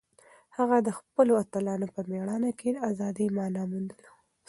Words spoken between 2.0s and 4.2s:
مېړانه کې د ازادۍ مانا موندله.